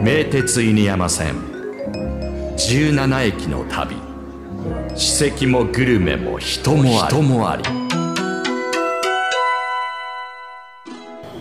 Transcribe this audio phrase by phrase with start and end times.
[0.00, 1.34] 名鉄犬山線。
[2.56, 3.96] 17駅の旅。
[4.94, 7.16] 史跡もグルメも人もあり。
[7.16, 7.64] 人もあり。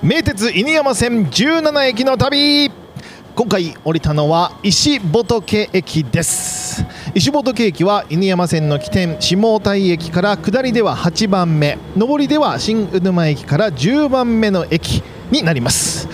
[0.02, 2.72] 名鉄犬山線17駅の旅。
[3.36, 6.84] 今回降りたのは石仏駅です。
[7.14, 11.78] 石仏駅は犬山線の起点下台駅から下りでは8番目。
[11.96, 16.07] 上りでは新う沼駅から10番目の駅になります。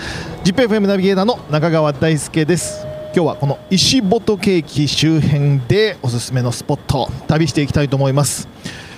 [0.44, 2.84] ZIPFM ナビゲーターの中川大輔です。
[3.14, 8.48] 今日はこの石仏駅周辺でおすすめのスポット旅していきたいと思います。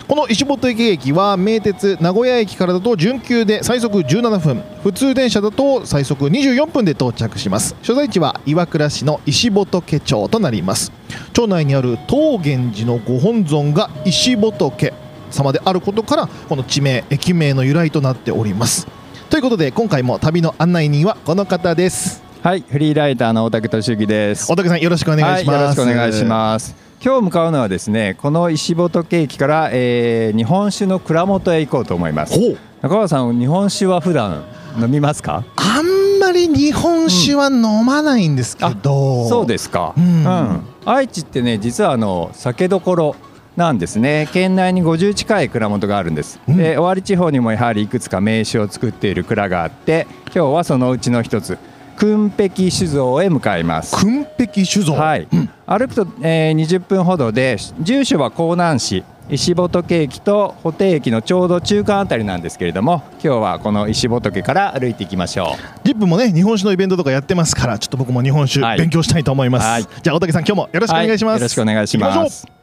[0.08, 4.62] この石本駅駅は名鉄名古屋駅からだと準急で最速17分。
[4.82, 7.76] 普通電車だと最速24分で到着します。
[7.82, 10.92] 所在地は岩倉市の石仏町となります。
[11.34, 14.94] 町内にある東源寺のご本尊が石仏
[15.30, 18.86] 様であることからこの地名駅名の由来となっております。
[19.28, 24.48] ということで今回も旅の案内人はこの方ですはい、フリーライターの大竹俊之です。
[24.48, 26.76] 大竹さんよろしくお願いします、はい、よろしくお願いします。
[27.04, 32.38] 今日向かうのはですね、この石仏駅から、えー、日本酒の蔵元へ行こうと思います。
[32.82, 34.44] 中川さん、日本酒は普段
[34.80, 35.44] 飲みますか？
[35.56, 39.92] あんまり日本酒は飲まないんですけど、そうですか。
[39.96, 43.16] うん愛知ってね、実はあの酒どころ。
[43.56, 44.28] なんですね。
[44.32, 46.56] 県内に50近い蔵元があるんです、うん。
[46.56, 51.58] で尾張地方にもやはりいくつか名酒を作っている蔵があって今日はそのうちの一つ
[51.96, 53.96] 訓壁酒造へ向かいます。
[53.96, 55.26] 訓壁酒造、はい、
[55.66, 59.04] 歩くと、えー、20分ほどで住所は江南市。
[59.28, 68.78] 石仏駅と布袋駅のちょうど中間あたりなんですけれども今日はこの石仏から歩いていきましょジップもね日本酒のイベントとかやってますからちょっと僕も日本酒はい。
[68.78, 69.82] 勉強したいと思います、はい。
[69.82, 72.42] じゃあ大竹さん今日もよろうしくお願いします、はよろしくお願いします。
[72.42, 72.55] しょう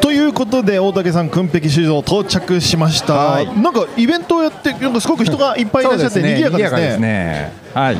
[0.00, 3.46] ということで大竹さん訓壁酒造到着しました、はい。
[3.60, 7.52] なんかイベントをやってなんかすごく人がいっぱいいらっしゃって賑やかですねね。
[7.74, 7.96] はい。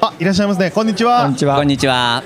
[0.00, 1.22] あいらっしゃいますねこんにちは。
[1.22, 1.56] こんにちは。
[1.56, 2.22] こんにちは。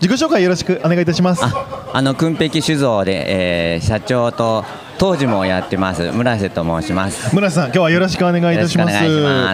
[0.00, 1.44] 自己紹介よろしくお願いいたします。
[1.44, 4.64] あ、あの訓壁酒造で、えー社長と
[4.98, 7.34] 当時もやってます村瀬と申します。
[7.34, 8.88] 村瀬さん今日はよろしくお願いいたしま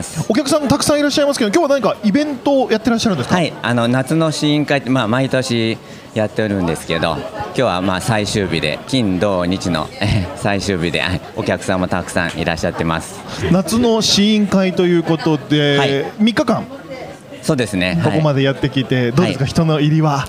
[0.03, 3.37] すお客さんたくさんいらっしゃいますけど今日は何かイベントをやってらっしゃるんですか？
[3.37, 5.77] はい、あの夏の試飲会ってまあ毎年
[6.15, 13.21] やっておるんですけど、今日はまあ最終日で金土日のえー最終日ではいお客さんもたくさんいらっしゃってます。
[13.53, 16.65] 夏の試飲会ということで、はい3日間？
[17.43, 18.01] そうですね。
[18.03, 20.27] ここまで、でやってきて、どうですか、はい人の入りは？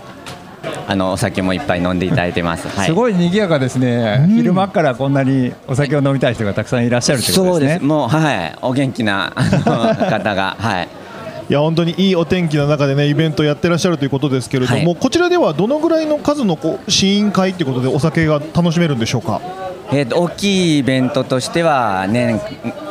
[0.87, 2.67] あのお酒もいっぱい飲んでいただいてます。
[2.67, 2.87] はい。
[2.87, 7.83] すごい賑やかですね、うん昼間からこんなにお酒を飲みたい人がたくさんいらっしゃるということですねそうです。
[7.83, 10.87] もうはい、お元気な方がはい。
[11.47, 19.41] いや本当にいいお天気の中でねイベントやってらっしゃるということですけれども、はいこちらではどのぐらいの数のこう試飲会ということでお酒が楽しめるんでしょうか？
[19.91, 22.41] えー、と大きいイベントとしては年、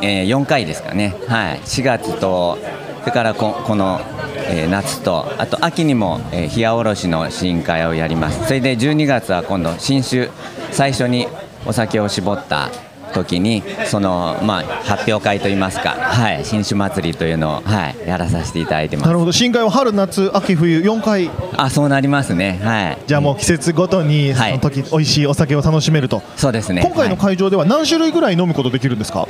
[0.01, 2.57] えー、4回ですかね、はい、4月と
[3.01, 4.01] それからここの、
[4.49, 8.47] えー夏とあと秋にも、えー、冷やおろしの試飲会をやります。
[8.47, 10.31] それで12月は今度新酒
[10.73, 11.27] 最初に
[11.67, 12.69] お酒を絞った
[13.15, 19.07] 時にその、まあ、発表会といいますか、はい、新酒祭りというのを、はい、やらさせていただいてます。
[19.07, 19.31] なるほど。
[19.33, 21.31] 試飲会は春夏秋冬4回。
[21.57, 22.59] あそうなりますね。
[22.63, 22.99] はい。
[23.07, 24.53] じゃあもう季節ごとにそはい。
[24.55, 26.23] の時、美味しいお酒を楽しめると。
[26.37, 26.83] そうですね。
[26.85, 27.17] 今回のはい。
[27.19, 29.29] 会場では何種類ぐらい飲むことできるんですか？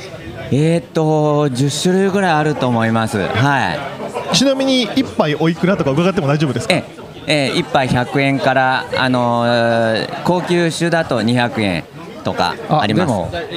[0.51, 3.19] えー、っと10種類ぐらいあると思います。
[3.19, 3.79] はい
[4.35, 6.75] ちなみに一杯おいくらとか伺っても大丈夫ですか？
[6.75, 6.85] え
[7.27, 11.85] え1杯100円から、あのー高級酒だと200円
[12.23, 13.13] とかあります。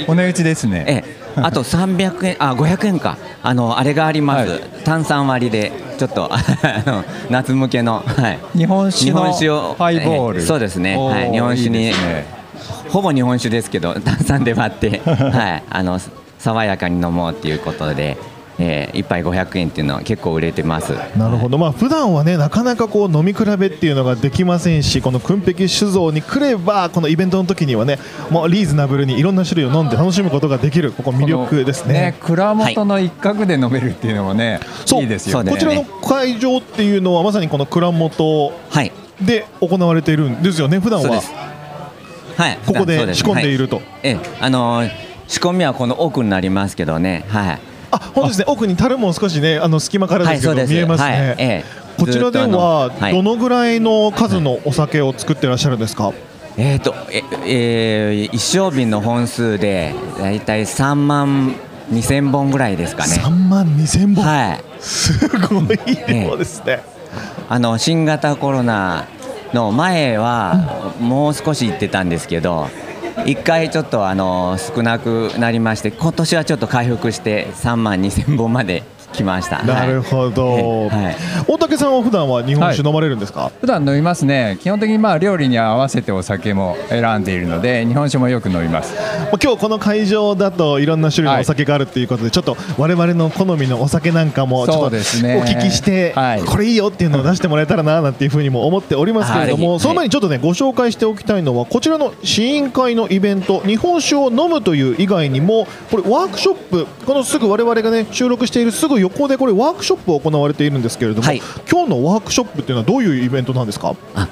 [0.08, 0.86] お値打ちですね。
[0.88, 1.18] ええ。
[1.42, 3.18] あと300円あ500円か。
[3.44, 4.60] あのあれがあります、はい。
[4.84, 6.38] 炭酸割りでちょっとあ
[6.86, 9.12] の夏向けの、はい、日本酒
[9.50, 10.98] をハイボール、ええそうですね。
[10.98, 11.32] はい。
[11.32, 12.26] 日本酒にね。
[12.90, 16.00] ほぼ日本酒ですけど炭酸で割って、 はい、あの
[16.40, 18.18] 爽やかに飲もうっていうことで、
[18.60, 20.94] えー、1杯500円っていうのは結構売れてます。
[21.18, 30.92] なるほど、まあ普段はねなかなかこう飲み比べっていうのができませんしこの訓壁酒造に来ればこのイベントの時にはねもうリーズナブルにいろんな種類を飲んで楽しむことができる。
[30.92, 32.16] ここ魅力ですね。
[32.20, 35.52] この蔵元の一角で飲めるっていうのもね、そういいですよね。
[35.52, 38.92] こちらの会場っていうのはまさにこの蔵元はい。
[39.22, 41.22] で行われているんですよね普段は。
[42.38, 42.60] はい。
[42.66, 43.20] ここです。
[43.20, 47.60] 仕込んでいると、ええ、あのー仕込みはこの奥になりますけどね、はい。
[47.92, 48.46] あ本当ですね。
[48.48, 51.66] 奥に樽も少しねあの隙間からですけど、はい見えますね、はいええ。
[51.98, 53.14] こちらでははい。
[53.14, 56.14] どのぐらいの数のお酒を作ってらっしゃるんですか、
[56.58, 61.56] えっ、と、え、えー一升瓶の本数で、だいたい3万
[61.92, 63.16] 2000本ぐらいですかね。
[63.16, 64.64] 3万2000本、はい。
[64.80, 66.84] すごい量ですね、
[67.50, 69.06] あの新型コロナ
[69.54, 72.70] の前はもう少し行ってたんですけど、
[73.26, 78.84] 一回ちょっとあの少なくなりまして、今年はちょっと回復して3万2000本まで
[79.18, 79.64] 来ました。
[79.66, 81.16] なるほど、はい。
[81.48, 84.58] 大竹さんは普段は日本酒飲まれるんですか、普段飲みますね。
[84.62, 88.94] 基本的にまあ料理に合わせてお酒も選んでいるので日本酒もよく飲みます。
[88.96, 89.02] ま
[89.34, 95.44] あ今日この会場だといろんな種類のお酒があるっていうことで、ちょっと我々の好みのお酒なんかもちょっそとおうですね。
[95.46, 96.42] 聞きして、はい。
[96.42, 99.80] これいいよっていうのを出してもらえたらななんていうふうにも思っておりますけれども、はい。
[99.80, 111.42] その前にちょっとねご紹介しておきたいのはこちらの試飲会のイベント日本酒を飲むという以外にもこれワークショップこのすぐ我々がね収録しているすぐ横でこれワークショップ行われているんですけれども、はい。
[111.70, 113.96] 今日のワークショップっていうのはどういうイベントなんですか？
[114.16, 114.28] あ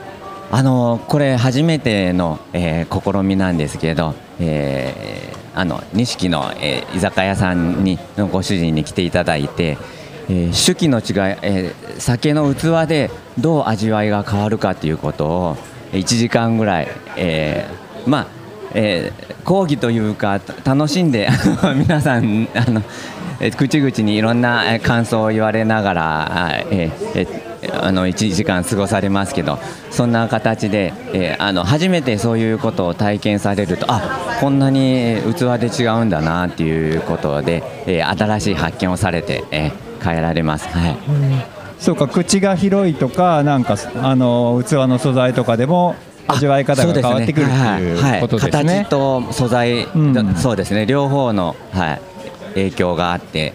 [0.51, 9.77] あのこれ初めての、えー試みなんですけど、えーあの錦の、えー居酒屋さんにのご主人に来ていただいて、
[10.29, 15.57] えー酒器の違い、えー酒の器でどう味わいが変わるかということを
[15.93, 16.87] 1時間ぐらい、
[17.17, 18.27] えーまあ
[18.73, 21.29] えー講義というかた楽しんで
[21.75, 22.81] 皆さんあの
[23.39, 27.45] えー口々にいろんなえー感想を言われながら、あえーえー
[27.81, 29.57] あの1時間過ごされますけど
[29.89, 40.67] そんな形で、えーあの初めてそういうことを体験されるとあこんなに器で違うんだなっていうことで、えー新しい発見をされて、えー帰られます。
[40.67, 40.97] はい。
[41.79, 45.95] そうか口が広いとかなんかあの器の素材とかでも
[46.27, 47.53] 味わい方が変わってくるって
[47.83, 48.83] いうことですね。
[48.83, 50.35] 形と素材、うん。
[50.35, 50.85] そうですね。
[50.85, 52.01] 両方の、はい、
[52.55, 53.53] 影響があって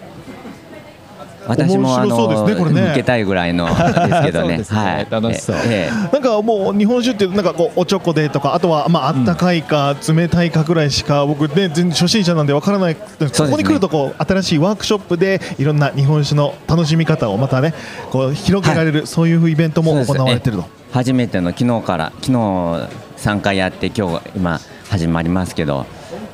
[1.47, 2.82] 私もあのねこれね。
[2.82, 4.62] 受けたいぐらいのですけどね。
[4.69, 5.56] はい、楽しそう。
[5.64, 6.12] ええ。
[6.12, 17.75] なんかもう日本酒ってなんかこうおちょこでとかあとはまああったかいか冷たいかぐらいしか僕ね全然初心者なんでわからないここに来るとこう新しいワークショップでいろんな日本酒の楽しみ方をまたね
[18.11, 20.64] こう広げられるそういうイベントも行われてると。
[20.93, 25.87] 初めての昨日から昨日3回やって今日今始まりますけど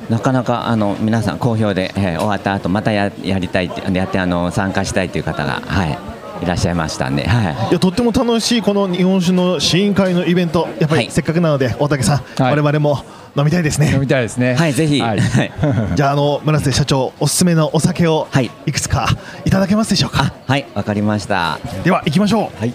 [0.09, 5.97] なかなかあの皆さん好評で、えー終わった後またややりたいってやってあの参加したいという方が、はい、
[6.43, 7.69] いらっしゃいましたんで、はい。
[7.71, 10.67] いやとっても楽しいこの日本酒の試飲会のイベント。
[10.79, 11.05] やっぱはい。
[11.05, 12.55] りせっかくなので大竹さんはい。
[12.55, 13.03] 我々も
[13.35, 13.91] 飲みたいですね。
[13.93, 14.55] 飲みたいですね。
[14.55, 15.19] はい、ぜひ、はい。
[15.19, 15.51] はい。
[15.95, 18.49] じゃああの村瀬社長おすすめのお酒をはい。
[18.65, 19.07] いくつか
[19.45, 20.23] いただけますでしょうか？
[20.47, 21.59] あはいわかりました。
[21.83, 22.59] では行きましょう。
[22.59, 22.73] はい。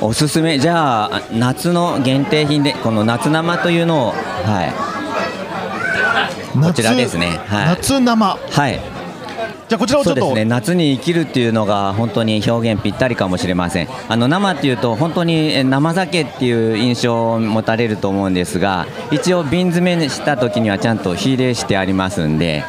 [0.00, 4.14] おすすめじゃあ夏の限定品でこの夏生というのを
[4.44, 4.64] は
[4.94, 4.97] い
[6.60, 7.40] こちらですね。
[7.46, 7.66] はい。
[7.68, 8.38] 夏生。
[8.50, 8.80] はい。
[9.68, 10.20] じゃあこちらをちょっと。
[10.20, 10.44] そうですね。
[10.46, 13.88] 夏に生きるっていうのが本当に表現ぴったりかもしれません。
[14.08, 22.64] あの生っていうと本当にえ生酒っていう印象を持たれると思うんですが一応瓶詰めにした時にはちゃんと火入れしてありますんで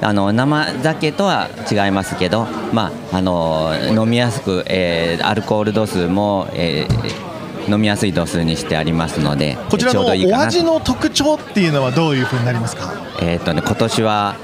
[0.00, 7.31] あの生酒とは違いますけど、まあ、あの飲みやすく、えーアルコール度数も、えー
[7.68, 12.92] 飲みやすい度数にしてありますのでこちらのお味の特徴っていうのはどういうふうになりますか？
[13.20, 14.36] えーっとね、今年は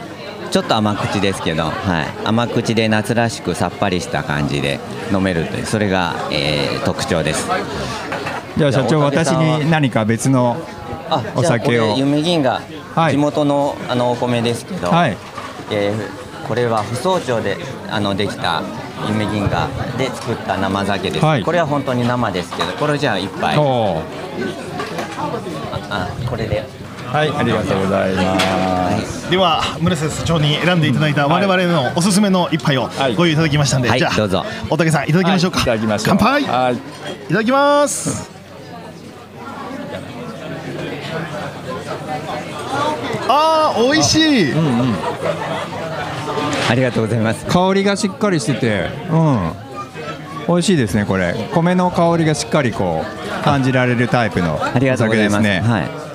[0.50, 4.78] ちょっと甘口ですけど、はい、甘口で夏らしくさっぱりした感じで
[5.12, 7.48] 飲めるというそれが、えー特徴です。
[8.56, 10.56] じゃあ社長私に何か別の
[11.10, 11.82] あお酒を。
[11.84, 12.60] じゃあこれ夢銀河、
[12.94, 13.12] はい。
[13.12, 15.16] 地元のあのお米ですけど、はい。
[15.70, 17.58] えーこれは不草町で
[17.90, 18.62] あのできた
[19.08, 21.42] 夢銀河で作った生酒です、はい。
[21.42, 23.56] これは本当に生ですけどこれじゃあ一杯。
[23.56, 24.02] あおー
[25.90, 26.64] あこれで。
[27.06, 29.30] はいありがとうございます。
[29.30, 33.14] では村瀬社長に選んでいただいた我々のおすすめの一杯をはい。
[33.14, 34.44] ご用意いただきましたんで、はいじゃあどうぞ。
[34.68, 36.16] 大竹さんいただきましょうか、はいいただきましょう。
[36.18, 36.42] 乾杯。
[36.42, 36.76] いはい。
[37.28, 38.30] ただきます。
[43.30, 44.16] あー美味し
[44.50, 44.52] い、
[46.70, 47.46] ありがとうございます。
[47.46, 49.52] 香りがしっかりしててうん。
[50.48, 51.34] 美味しいですねこれ。
[51.52, 55.42] 米の香りがしっかりこう感じられるタイプのおありがとうございます。
[55.42, 55.68] 酒ですね。
[55.68, 56.08] はい。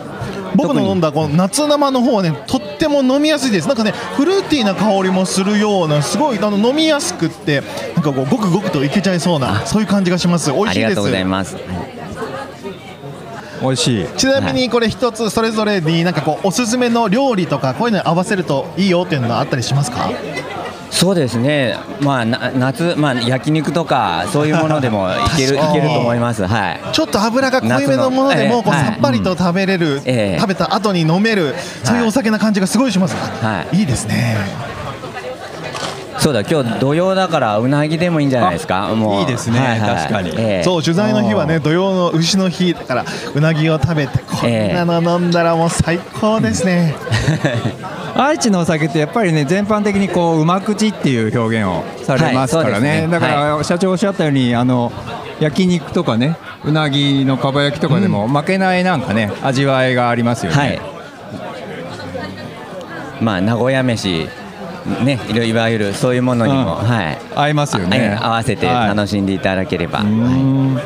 [0.55, 3.67] 僕の飲んだこの夏生の方はねとっても飲みやすいです。
[3.67, 7.62] なんかねフルーティーな香りもするようなすごいあの飲みやすくって
[7.96, 10.51] なんかこうごくごくといけちゃいそうなそういう感じがします。
[10.51, 10.86] 美味しいです。
[10.86, 11.55] ありがとうございます
[13.63, 14.05] 美味しい。
[14.17, 20.12] ちなみにこれ一つそれぞれになんかこうおすすめの料理とかこういうのに合わせるといいよっていうのはあったりしますか？
[20.91, 26.46] そうですね、まあ、な夏、まあ、焼肉とか、そういうものでもいける いけると思います。
[26.46, 26.79] はい。
[26.91, 30.39] ちょっと油が濃いめのものでもこうさっぱりと食べれる、ええ。
[30.39, 33.79] 食べた後に飲める、そういうお酒な感じがすごいします、はい。
[33.79, 34.38] いいですね
[36.24, 38.88] そうだ、今日土曜だから、うなぎでもいいんじゃないですか？
[38.96, 39.20] もう。
[39.20, 39.60] いいですね。
[39.86, 40.30] 確かに。
[40.38, 40.63] ええ。
[40.63, 46.96] そう取材の日はね土曜の牛の日だからうなぎを食べてこんなの飲んだらもう最高ですね、
[48.15, 53.08] 愛知のお酒ってやっぱりね全般的にこううま口っていう表現をされますからね,、はいね。
[53.10, 54.94] だから社長おっしゃったようにあの
[55.42, 60.82] 焼肉とかねうなぎのかば焼きとかでも負けないなんかね味わいがありますよね、はい。
[63.22, 64.30] まあ、名古屋飯
[65.03, 66.85] ねいろいわゆるそういうものにも、うん。
[66.85, 67.17] はい。
[67.35, 68.17] 合いますよね。
[68.19, 68.87] あ合わせてはい。
[68.89, 70.79] 楽しんでいただければ、うーん。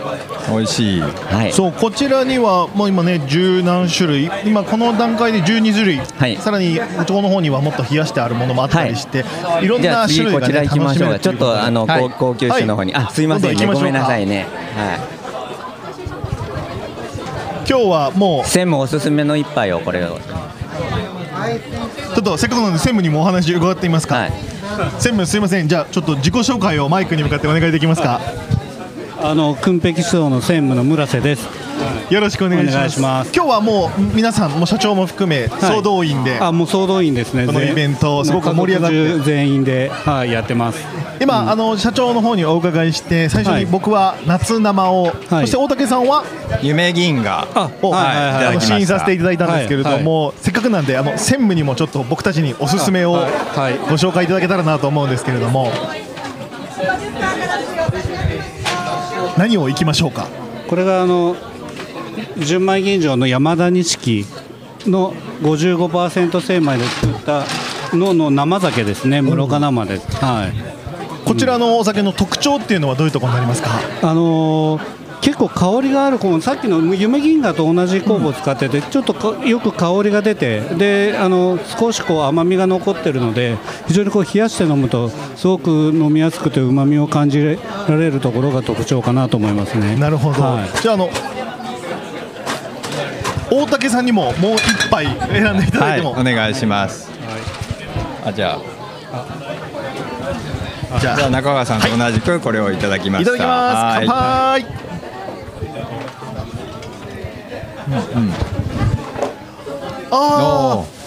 [0.50, 1.02] 美味しい。
[1.02, 1.54] はい。
[1.54, 4.32] そうこちらにはもう今ね十何種類。
[4.46, 6.38] 今この段階で12種類、はい。
[6.38, 9.26] さらに向こうの方にはもっと冷やしてあるものもあったりして、
[9.62, 11.20] い、ろんな種類が、ね、次こちら行きましょう。
[11.20, 12.02] ちょっとあの、はい。
[12.02, 13.06] 高高級種の方に、はい。
[13.06, 13.66] あすいませんね。
[13.66, 14.48] ごめんなさいね。
[14.76, 15.18] はい。
[17.70, 20.18] 今日はもう専務おすすめの一杯をこれを
[22.28, 24.32] とせっかくなので専務にもお話伺ってみますか、はい。
[24.32, 25.68] 専務すいません。
[25.68, 28.20] じゃあちょっと自己紹介をマイクに向かってお願いできますか？
[29.22, 31.67] あの訓壁層の専務の村瀬です。
[32.10, 33.34] よろしくお願いします。
[33.36, 37.46] 今日はもう皆さんもう社長も含め総動員で、あ、もう総動員ですね。
[37.46, 39.20] このイベントすごく盛り上がって。
[39.26, 40.80] 全員で、はい、やってます。
[41.20, 43.66] 今、あの社長の方にお伺いして最初にはい。
[43.66, 46.24] 僕は夏生を、そして大竹さんは？
[46.62, 47.46] 夢銀河。
[47.54, 53.78] あ、を、試飲させていただいたんですけれども、はせっかくなんであの専務にもちょっと僕たちにおすすめをはいはい。
[53.80, 55.74] ご紹介いただけたらなと思うんですけれども。
[59.38, 60.28] 何をいきましょうか？
[60.70, 61.36] これがあの
[62.38, 64.26] 純米吟醸の山田錦
[64.86, 67.44] の55%精米で作った
[67.96, 69.22] のの生酒ですね。
[69.22, 70.08] 室賀生です。
[70.18, 70.54] はい。
[71.26, 73.70] こちらのお酒の特徴っていうのはどういうところになりますか、
[74.02, 83.58] あのー結構香りがあるこのさっきの夢銀河と同じ酵母を使ってて、ちょっとかよく香りが出てであの少しこう甘みが残ってるので
[83.88, 89.96] 非常にこう冷やして飲むとすごく飲みやすくてうまみを感じられるところが特徴かなと思いますね。
[89.98, 91.10] なるほど、はいじゃああの
[93.50, 97.10] 大竹さんにももう一杯選んでいただいても、はいお願いします、
[98.26, 98.78] あじゃあ。
[101.00, 103.36] じゃじゃあ中川さんと同じくこれをいただきました。
[103.36, 104.08] いただきます。
[104.08, 104.64] 乾はい。
[104.64, 104.88] 杯。
[110.10, 110.98] あおー。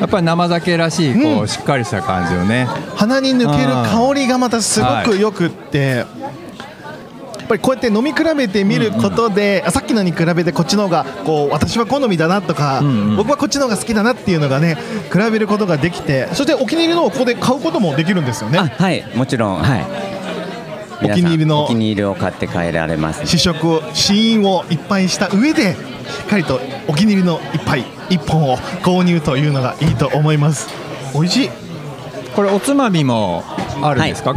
[0.00, 1.48] やっぱり生酒らしいこう、うん。
[1.48, 2.66] しっかりした感じをね。
[2.68, 6.21] ー鼻に抜ける香りがまたすごくよくって、やっ
[7.52, 13.16] ぱりこうやって飲み比べてみることで、あさっきのに比べてこっちの方がこう私は好みだなとか、んうん。
[13.16, 14.76] 僕はこっちの方が好きだなっていうのがね
[15.12, 18.58] 比べることができてそしてお気に入りのをここで買うこともできるんですよね。
[18.58, 19.56] あはいもちろん。
[19.62, 19.86] はい。
[21.04, 23.26] お気に入りのお気に入りを買って帰られます。
[23.26, 25.76] 試食を試飲をいっぱいした上でし
[26.24, 30.68] っかりとお気に入りの一杯一本を購入というのがいいと思います。
[31.12, 31.50] 美味しい。
[32.34, 33.42] これおつまみも
[33.82, 34.34] あるんですか、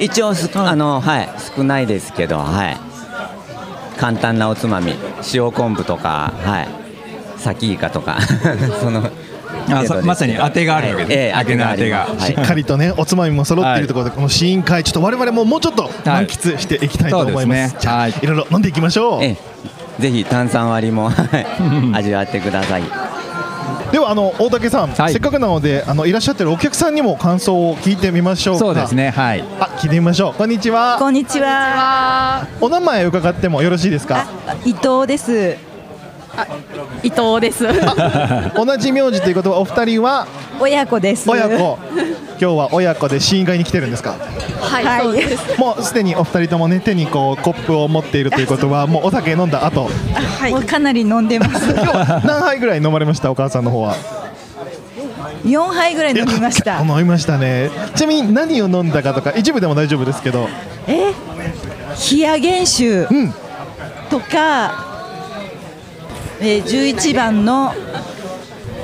[0.00, 2.76] 一応すあのはい少ないですけどはい。
[3.98, 4.94] 簡単なおつまみ
[5.34, 6.68] 塩昆布とかはい。
[7.38, 8.18] サキイカとか。
[8.80, 9.10] その
[9.68, 11.18] あまさに当てがあるわけです。
[11.18, 17.80] ええ揚げの当てがしっかりとねおつまみも揃っているところでこの試飲会ちょっと我々ももうちょっと満喫していきたいと思います,、そうですね。
[17.80, 19.22] じゃあ、はいい、ろいろ飲んでいきましょう。
[19.24, 19.60] ええ
[20.00, 21.46] ぜひ炭酸割りもはい。
[21.92, 22.82] 味わってください
[23.92, 25.12] ではあの大竹さん、はい。
[25.12, 28.58] せっかくなのであのいらっしゃってるお客さんにも感想を聞いてみましょうか。
[28.60, 29.44] そうですねはい。
[29.58, 30.34] あ聞いてみましょう。
[30.34, 30.96] こんにちは。
[30.98, 32.46] こんにちは。
[32.60, 34.28] お名前伺ってもよろしいですか？
[34.46, 35.69] あ、伊藤です。
[37.02, 37.64] 伊藤です。
[38.54, 40.26] 同じ名字ということはお二人は？
[40.60, 41.28] 親子です。
[41.30, 41.78] 親子
[42.40, 44.14] 今日は親子で試飲会に来てるんですか？
[44.60, 45.58] はい、はいそうです。
[45.60, 49.88] もうすでにお二人ともね手にこうコップを持っているということはもうお酒飲んだ後？
[50.38, 50.62] はいもう。
[50.62, 51.72] かなり飲んでます。
[52.24, 53.96] 何杯ぐらい飲まれましたお母さんの方は
[55.44, 56.80] ？4杯ぐらい飲みました。
[56.80, 60.48] 飲みましたねちなみに何を飲んだかとか一部でも大丈夫ですけど
[60.86, 61.12] え、
[62.12, 63.34] 冷や原酒うん
[64.10, 64.86] とか、
[66.40, 67.72] えー、11番の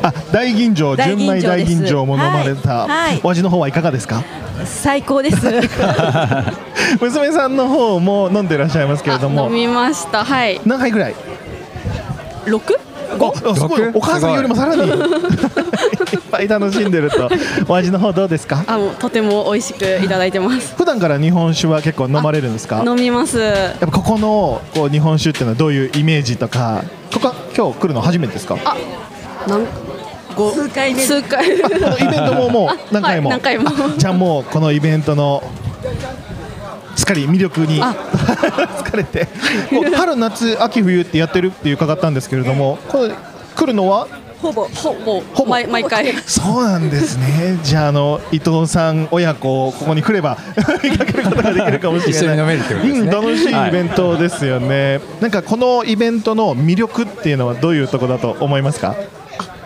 [0.03, 4.23] あ大吟醸純米大吟醸も飲まれた、はいはいお味の方はいかがですか？
[4.65, 5.37] 最高です。
[7.01, 10.25] 娘さんの方も飲んでいらっしゃいますけれど飲もみました。
[10.25, 10.61] はい。
[10.65, 11.15] 何杯ぐらい？
[12.47, 12.79] 六？
[13.21, 13.81] ああすごい。
[13.81, 14.83] 六お母さんよりもさらに。
[14.83, 14.99] いっ
[16.31, 17.29] ぱい楽しんでると。
[17.69, 18.65] お味の方どうですか？
[18.67, 20.75] あ、もうとても美味しくいただいてます。
[20.79, 22.83] 普段から日本酒は結構飲まれるんですか？
[22.87, 23.39] 飲みます。
[23.39, 26.83] やっぱここのこう日本酒っていうのはどういうイメージとか？
[27.13, 28.57] ここは今日来るの初めてですか？
[29.47, 29.67] なん
[30.37, 31.03] ご数回目。
[31.03, 31.47] 数回。
[31.57, 33.71] イベントももう何回も、はい何回も。
[33.97, 35.43] じゃあもうこのイベントの
[37.07, 37.81] かり魅力に。
[37.83, 37.95] あ。
[38.85, 39.27] 疲れて。
[39.71, 43.15] こう春夏秋冬ってやってるって伺ったんですけれどもこれ
[43.55, 44.07] 来るのは？
[44.43, 44.69] ほぼ。
[44.75, 45.51] ほぼほぼ。
[45.51, 46.13] 毎毎回。
[46.27, 47.59] そうなんですね。
[47.65, 50.37] じゃああの伊藤さん親子ここに来れば
[50.85, 52.57] 見かけることができるかもしれない。
[52.57, 58.95] うん、楽しいイベントですよね、なんかこのイベントの魅力っていうのはどういうところだと思いますか？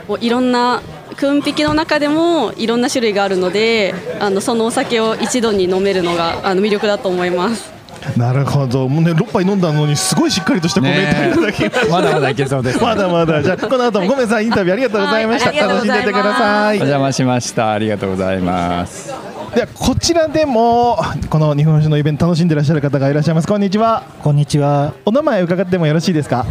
[0.07, 0.81] もういろんな
[1.21, 7.71] 訓引の中でもいろんな種類があるので、あのそのお酒を一度に飲めるのがあの魅力だと思います。
[8.17, 8.89] なるほど。
[8.89, 13.43] もうね6杯飲んだのにすごいしっかりとしたコメントいただきました、まだまだいけそうです、まだまだ。
[13.43, 16.77] じゃあこの後もごめんなさいインタビューありがとうございました、はい楽しんでてください。
[16.77, 17.73] お邪魔しました。
[17.73, 19.13] ありがとうございます。
[19.55, 20.99] ではこちらでも
[21.29, 23.47] この日本酒のイベント楽しんでいらっしゃる方がいらっしゃいます。
[23.47, 24.05] こんにちは。
[24.23, 24.95] こんにちは。
[25.05, 26.47] お名前伺ってもよろしいですか？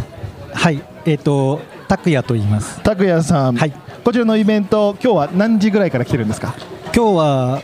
[0.52, 2.80] はい、えっ、と拓也と言います。
[2.82, 3.72] 拓也さん、はい
[4.04, 6.54] こちらのイベント今日は何時ぐらいから来てるんですか？
[6.94, 7.62] 今日は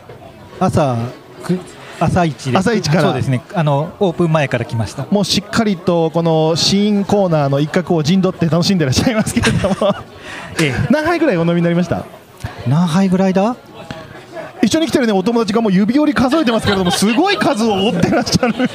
[0.61, 0.97] 朝
[1.43, 1.59] く
[1.99, 3.03] 朝一で朝一から。
[3.03, 3.43] そうですね。
[3.55, 5.07] あのオープン前から来ました。
[5.11, 9.75] もうしっかりとこのシーンコーナーの一角を陣取って楽しんでいらっしゃいますけれども。
[10.61, 12.05] え何杯ぐらいお飲みになりました？
[12.67, 13.57] え、何杯ぐらいだ？
[14.63, 18.69] 一緒に来てるねお友達がもう指折り数えてますけれどもすごい数を追ってらっしゃるよ。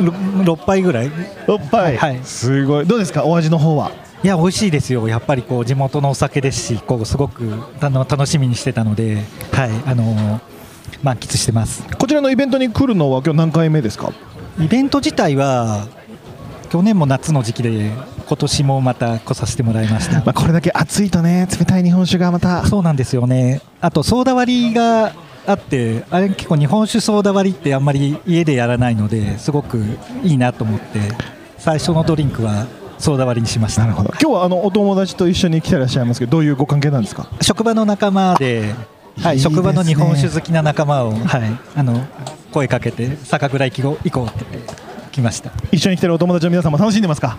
[0.00, 0.12] ろ
[0.44, 1.06] 六杯ぐらい。
[1.08, 1.10] い
[1.46, 2.20] 6杯、はい。
[2.22, 2.86] すごい。
[2.86, 3.24] どうですか？
[3.24, 3.90] お味の方は
[4.28, 5.08] や美味しいですよ。
[5.08, 9.18] やっぱりこう地元のお酒ですし、こうすごくあの楽しみにしてたので、
[9.52, 10.40] はいあの
[11.02, 11.84] 満喫してます。
[11.96, 14.12] こちらのイベントに来るのは今日何回目ですか？
[14.60, 15.86] イベント自体は
[16.68, 17.90] 去年も夏の時期で
[18.26, 20.16] 今年もまた来させてもらいました。
[20.24, 23.62] まあ、これだけ暑いとね冷たい日本酒がまたそうなんですよね。
[23.80, 25.12] あとソーダ割りが
[25.46, 29.82] あって、あれ結構日本酒ソーダ割りってあんまり家でやらないので、すごく
[30.22, 31.00] いいなと思って、
[31.56, 32.66] 最初のドリンクは
[33.00, 33.82] ソーダ割りにしました。
[33.82, 34.10] なるほど。
[34.20, 37.28] 今日はあのお友達と一緒に来てらっしゃいますけどどういうご関係なんですか？
[37.40, 38.74] 職場の仲間で、
[39.20, 41.42] はいいい職場の日本酒好きな仲間を、はい、
[41.76, 42.06] あの
[42.52, 44.44] 声かけて酒蔵行こう行こうって
[45.12, 45.50] 来ました。
[45.72, 47.36] 一緒に来てるお友達の皆さんも楽しんでますか？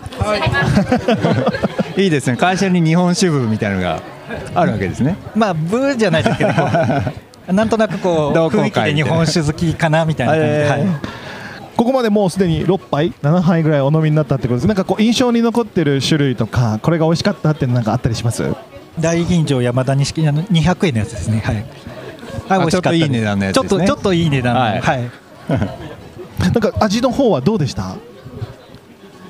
[1.96, 2.06] い。
[2.06, 2.36] いですね。
[2.36, 4.00] 会社に日本酒部みたいなのが
[4.54, 5.16] あるわけですね。
[5.34, 6.52] まあブーじゃないですけど、
[7.52, 10.82] なんとなくこう雰囲気で日本酒好きかなみたいな感じで、えーはい。
[11.82, 18.44] ここまでもうすでに6杯7杯ぐらいお飲みになったってことですなんかこう印象に残ってる種類とかこれが美味しかったっていうのなんかあったりします？
[19.00, 21.40] 大吟醸山田錦あの200円のやつですね。
[21.40, 21.64] はい。
[22.48, 24.60] あ美味しかったちょっといい値段のやつですねちょっとちょっといい値段の。
[24.60, 24.80] ははいい。
[24.80, 25.10] はい。
[26.40, 27.96] なんか味の方はどうでした？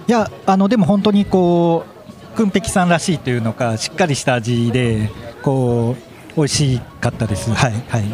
[0.08, 1.86] いやあのでも本当にこ
[2.34, 5.10] うくんぺきさんらしいというのかしっかりした味で
[5.42, 7.50] こう美味しかったです。
[7.54, 8.04] はいはい。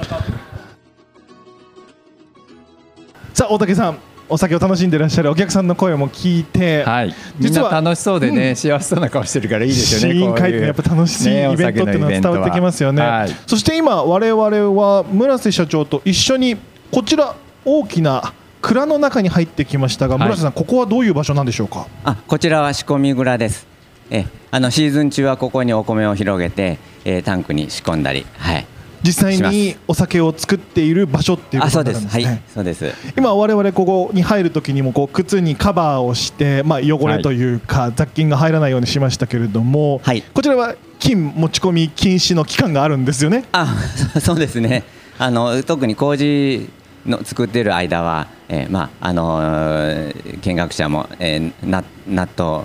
[3.34, 7.14] さあ大竹さんお酒を楽しんでいらっしゃるお客さんの声も聞いて、はい。
[7.38, 13.46] みん実はな楽しそうでね、幸せそうな顔してるからいいですよね試飲会ってやっぱ楽しいねイベントっていうのは伝わってきますよね、お酒のイベントははい。
[13.46, 14.42] そして今我々
[14.82, 16.56] は村瀬社長と一緒に
[16.92, 20.24] こちら大きな蔵の中に入ってきましたが、はい。
[20.24, 21.86] 村瀬さんここはどういう場所なんでしょうか？
[22.04, 23.66] あこちらは仕込み蔵です。
[24.10, 28.66] えあのシーズン中はここにお米を広げて、えータンクに仕込んだりはい
[29.02, 32.20] 実際しにお酒を作っている場所っていうことになるんですね。
[32.20, 32.26] うです。
[32.26, 32.42] はい。
[32.54, 33.12] そうです。
[33.16, 40.22] 今我々ここに入る時にもこう靴にカバーをして、まあ、汚れというか、雑菌が入らないようにしましたけれども、はい。
[40.22, 43.44] こちらは金持ち込み禁止の期間があるんですよね。
[43.52, 43.74] あ
[44.20, 44.84] そうですね。
[45.18, 46.68] あの特に麹
[47.06, 52.64] の作ってる間は、えーまああのー見学者も、えー、な納豆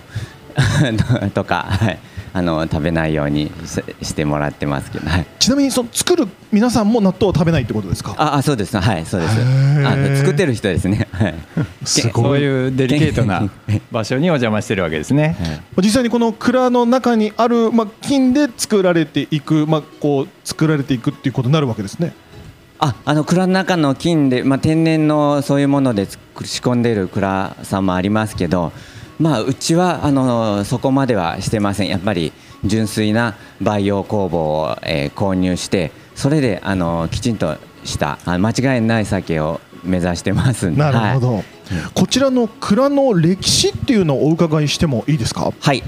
[1.33, 1.99] とか、はい、
[2.35, 3.51] あの食べないように
[4.01, 8.15] ししてもらってますけど、はい、ちなみにその作る皆さんも納豆を食べないってことですか？
[8.17, 8.75] ああそうです。
[8.75, 9.33] はいそうです。
[9.85, 11.07] あ作ってる人ですね。
[11.11, 11.35] はい。
[11.85, 12.23] すごい。
[12.23, 13.49] そういうデリケートな
[13.91, 15.35] 場所にお邪魔してるわけですね。
[15.77, 22.13] 実際にこの蔵の中にある、まあ、金で作られていく、まあ、こう作られていくっていうことになるわけですね。
[22.79, 26.17] ああの蔵の中の金で、まあ、天然のそういうもので仕
[26.61, 28.73] 込んでいる蔵さんもありますけど、
[29.19, 31.87] まあ、うちはあのそこまではしてません。
[31.87, 32.33] やっぱり
[32.65, 41.43] 純粋な培養酵母を、えー購入してそれであのきちんとしたあ間違いない酒を目指してますなるほど、はい。
[41.93, 45.51] こちらの蔵の歴史っていうのをお伺いしてもいいですか？
[45.59, 45.83] はい。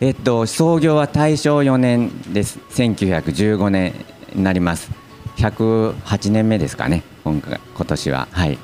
[0.00, 2.58] えっと創業は大正4年です。
[2.70, 3.94] 1915年
[4.34, 4.90] になります。
[5.38, 8.28] 108年目ですかね今回今年は。
[8.30, 8.58] はい。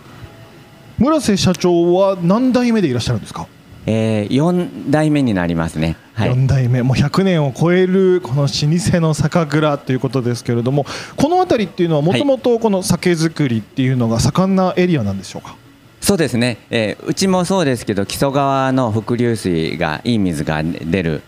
[0.99, 3.49] 村瀬社長は何代目でいらっしゃるんですか、
[3.87, 5.97] えー、4代目になりますね。
[6.15, 6.83] はい、4代目。
[6.83, 15.57] もう100年を超えるこの老舗の酒蔵ということですけれどもこの辺りっていうのはもともとこの酒造りっていうのが盛んなエリアなんでしょうか？
[16.01, 21.23] そうですね、えーうちもそうですけど木曽川の伏流水がいい水が出る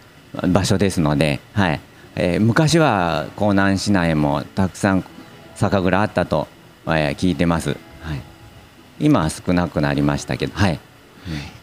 [0.48, 1.80] 場所ですので、はい。
[2.14, 5.04] えー昔は江南市内もたくさん
[5.54, 6.46] 酒蔵あったと、
[6.86, 7.74] えー聞いてます、は
[8.14, 8.20] い、
[9.00, 10.78] 今は少なくなりましたけど、はい、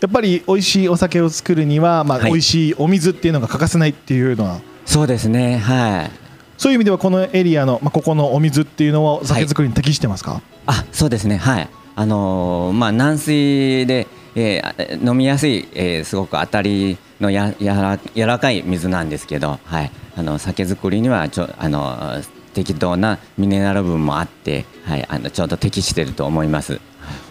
[0.02, 2.32] やっぱり美味しいお酒を作るには、まあ、はい。
[2.32, 4.60] 美味しいお水っていうのが欠かせないっていうのは。
[4.86, 5.58] そうですね。
[5.58, 6.23] はい。
[6.58, 11.38] そういう意味ではこのエリアの、まあ、ここのお水っていうのはお酒造りに適してますか、あそうですね。
[11.38, 11.69] はい。
[11.95, 26.80] あのーまあ軟水で、えー飲みやすい、えーすごく当たりのややら柔らかい水なんですけど、はい、あの酒造りにはちょあのー適当なミネラル分もあって、はい、あのちょうど適していると思います。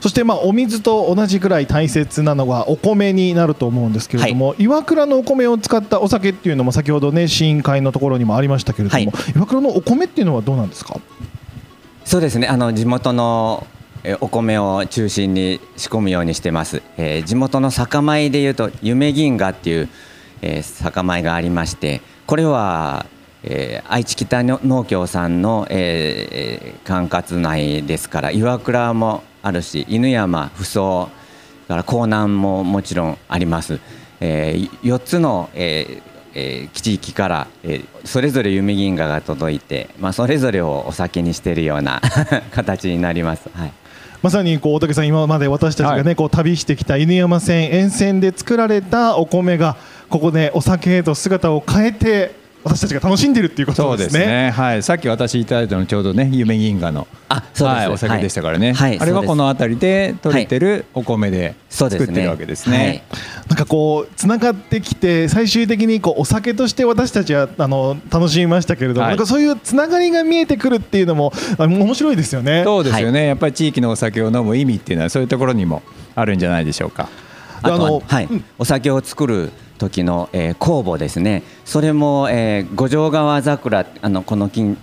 [0.01, 11.01] そしてまあお水と同じくらい大切なのがお米になると思うんですけれども、岩倉のお米を使ったお酒っていうのも先ほどね試飲会のところにもありましたけれども、岩倉のお米っていうのはどうなんですか？
[12.05, 12.49] そうですね。
[12.49, 13.67] あの地元の
[14.05, 19.89] えーお米を中心に仕込むようにしてます、えー地元の酒米でいうと夢銀河っていう、
[20.43, 23.07] えー酒米がありましてこれは、
[23.45, 31.09] えー愛知北の農協さんの、えーえー管轄内ですから岩倉もあるし犬山扶桑
[31.69, 33.81] から江南ももちろんあります、
[34.21, 36.03] え4つの、えー
[36.35, 42.01] えー地域から、えーそれぞれ夢銀河が届いて、まあ、それぞれをお酒にしているような
[42.51, 43.49] 形になります。
[43.55, 43.73] はい。
[44.23, 49.77] まさにこう大竹さん今まで私たちがね、こう旅してきた犬山線沿線で作られたお米が
[50.09, 53.89] ここでお酒へと姿を変えて私たちが楽しんでいるっていうことでね。
[53.89, 54.51] そうですすね。
[54.51, 54.83] はい。
[54.83, 58.73] さっき私いただいたのちょうどね夢銀河のあそうですはい、お酒でしたからね。
[58.73, 63.05] はいあれはこの辺りで取れてるお米でそうですね作ってるわけですね。
[63.49, 72.63] なんかこうつながってきて最終的にこうお酒として私たちはあの楽しみましたけれども、はいなんかそういうつながりが見えてくるっていうのもあ面白いですよね。
[72.65, 75.83] そうですよね、やっぱり地域のお酒を飲む意味っていうのはそういうところにも
[76.15, 77.09] あるんじゃないでしょうか。
[77.63, 78.29] あとははい。
[78.59, 81.43] お酒を作る時の、えー酵母ですね。
[81.65, 84.77] それも、えー五条川桜あのこの近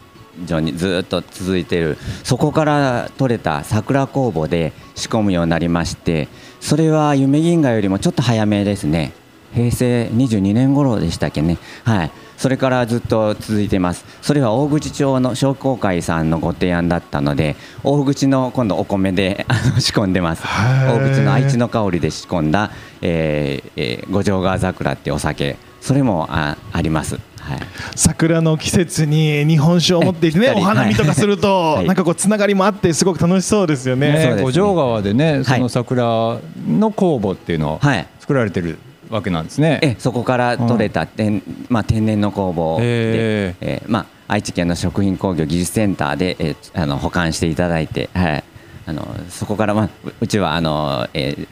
[0.47, 6.29] 所にずっと続いているそこから取れた桜酵母で仕込むようになりまして
[6.61, 9.11] それは夢銀河よりもちょっと早めですね。
[9.53, 11.57] 平成22年頃でしたっけね。
[11.83, 14.05] はいそれからずっと続いています。
[14.21, 20.43] それは大口町の商工会さんのご提案だったので大口の今度お米であの 仕込んでます。
[20.43, 20.95] ー。
[20.95, 22.71] 大口の愛知の香りで仕込んだ、
[23.01, 25.57] えーえー五条川桜っていうお酒。
[25.81, 27.59] それもああります、はい、
[27.95, 31.87] 桜の季節に日本酒を持っていてね お花見とかすると、はい。
[31.87, 34.39] なんかこうつながりもあってすごく楽しそうですよね。
[34.41, 35.61] 五条川でね、そはい。
[35.61, 36.39] の桜の
[36.91, 38.07] 酵母っていうのをはい。
[38.21, 38.77] 作られてる
[39.09, 39.79] わけなんですね。
[39.81, 48.43] えそこから取れた天,、まあ、天然の酵母で、へえーまあ、愛知県の食品工業技術センターで、えーあの保管していただいて、はい、
[48.85, 51.47] あのそこから、まあ、ううちはあの、えー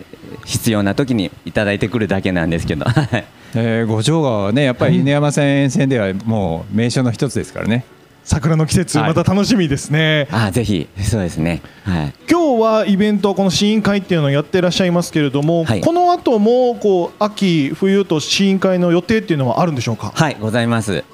[0.45, 3.87] 必要な時にいただいてくるだけなんですけど、はいえー。
[3.87, 7.85] 五条川はねやっぱり犬山線沿線ではもう名所の一つですからね。
[8.27, 10.27] 桜の季節はいまた楽しみですね。
[10.31, 20.11] あぜひそうですね、はい、今日はイベントこの試飲会っていうのをやってらっしゃいますけれども、はいこの後もこう秋冬と試飲会の予定っていうのはあるんでしょうか？
[20.13, 21.05] はい、ございます。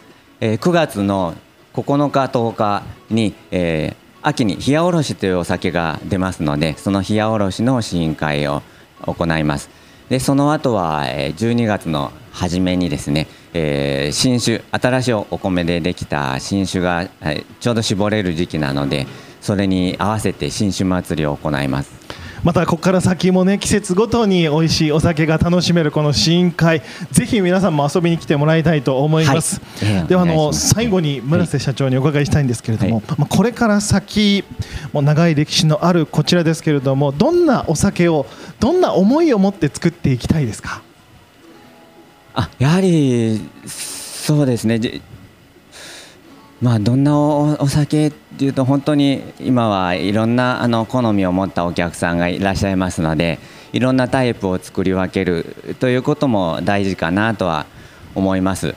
[0.42, 1.36] えー9月の
[1.76, 8.64] 9日、10日に、えー秋に冷やおろしというお酒が出ますので、その冷やおろしの試飲会を
[9.06, 9.70] 行います。
[10.08, 19.08] で、その後は、えー12月の初めにですね、えー新酒、新しいお米でできた新酒が、はいちょうど絞れる時期なので、
[19.42, 21.92] それに合わせて新酒祭りを行います。
[22.44, 29.94] またここから先もね季節ごとに美味しいお酒が楽しめるこの試飲会ぜひ皆さんも遊びに来てもらいたいと思います、はい。
[29.94, 34.44] ええではあの最後に村瀬社長にお伺いしたいんですけれども、まあこれから先
[34.92, 38.26] もう長い歴史のあるこちらですけれどもどんなお酒を
[38.60, 40.82] どんな思いを持って作っていきたいですか？
[42.36, 44.80] あやはりそうですね。
[46.62, 53.38] まあどんなお酒っていうと本当に今はいろんなあの好みを持ったお客さんがいらっしゃいますので
[53.74, 57.66] いろんなタイプを作り分けるということも大事かなとは
[58.16, 58.76] 思います。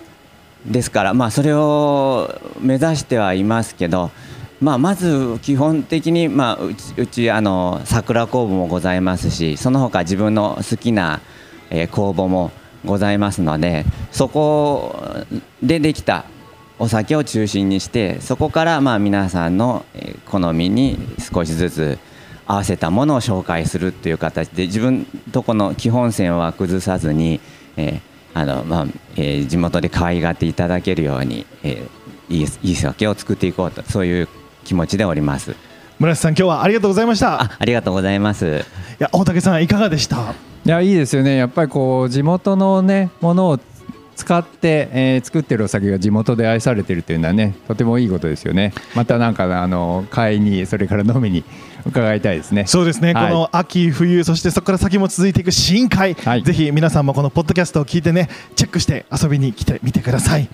[0.67, 4.11] ですからまあそれを目指してはいますけど
[4.59, 11.21] まあ、まず基本的に、まあ、うちうちあの桜工房もございますしその他自分の好きな、
[11.69, 12.51] えー工房も
[12.87, 14.99] ございますのでそこ
[15.63, 16.25] でできた
[16.79, 20.99] お酒を中心にしてそこからまあ皆さんのえー好みに
[21.33, 21.99] 少しずつ
[22.47, 27.41] 合わせたものを紹介するという形で自分とこの基本線は崩さずに、
[27.77, 28.01] えー
[28.35, 34.29] あのまあえー地元で可愛がっていただけるように、えーいいいい酒を作っていこうとそういう
[34.65, 35.55] 気持ちでおります。
[36.01, 38.47] 村瀬さん今日はありがとうございましたあありがとうございます。
[38.47, 38.51] い
[38.99, 40.35] や大竹さんいかがでした？
[40.67, 41.37] いやいいですよね。
[41.37, 43.61] やっぱりこう地元のねものを
[44.17, 48.73] 使って、えー作ってるお酒が地元で愛されてるっていうのはねとてもいいことですよね。
[48.97, 51.45] またなんかあの買いにそれから飲みに
[51.87, 52.67] 伺いたいですね。
[52.67, 53.29] そうですね、はい。
[53.29, 56.43] この秋冬そしてそこから先も続いていく試飲会、はい。
[56.43, 60.49] ぜひ皆さんもこのポッドキャストを聞いてねチェックして遊びに来てみてください。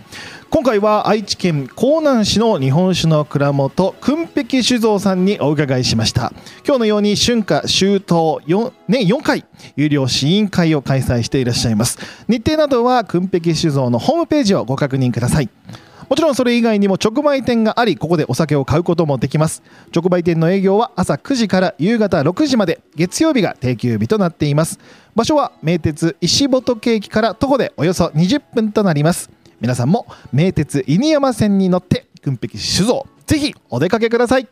[0.51, 6.33] 今回は愛知県江南市の日本酒の蔵元訓碧酒造さんにお伺いしました。
[6.67, 11.99] 今日のように春夏秋冬4年4回有料試飲会を開催していらっしゃいます。
[12.29, 15.49] 日程などは訓碧酒造のホームページをご確認ください
[16.13, 19.63] もちろんそれ以外にも直売店がありここでお酒を買うこともできます。
[19.97, 24.79] 直売店の営業は朝9時から夕方6時まで月曜日が定休日となっています。
[25.15, 29.31] 場所は名鉄石本駅から徒歩でおよそ20分となります。
[29.59, 34.47] 皆さんも名鉄犬山線に乗って軍壁酒造ぜひお出かけください。